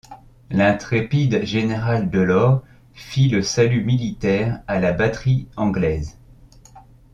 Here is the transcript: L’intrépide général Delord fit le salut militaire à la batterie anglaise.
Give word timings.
L’intrépide 0.49 1.45
général 1.45 2.09
Delord 2.09 2.63
fit 2.95 3.29
le 3.29 3.43
salut 3.43 3.83
militaire 3.85 4.63
à 4.65 4.79
la 4.79 4.93
batterie 4.93 5.47
anglaise. 5.57 6.17